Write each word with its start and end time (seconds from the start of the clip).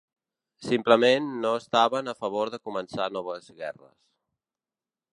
Simplement, 0.67 1.27
no 1.43 1.51
estaven 1.65 2.11
a 2.13 2.17
favor 2.23 2.53
de 2.57 2.61
començar 2.71 3.09
noves 3.19 3.55
guerres. 3.63 3.97